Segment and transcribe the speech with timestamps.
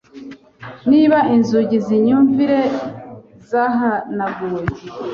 [0.89, 2.59] Niba inzugi zimyumvire
[3.49, 4.61] zahanaguwe